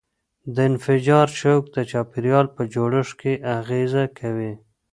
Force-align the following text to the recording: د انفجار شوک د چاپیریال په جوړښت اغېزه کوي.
د 0.55 0.55
انفجار 0.69 1.27
شوک 1.39 1.63
د 1.75 1.77
چاپیریال 1.91 2.45
په 2.55 2.61
جوړښت 2.73 3.21
اغېزه 3.57 4.03
کوي. 4.19 4.53